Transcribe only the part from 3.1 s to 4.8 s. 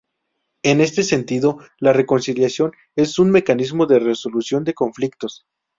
un mecanismo de resolución de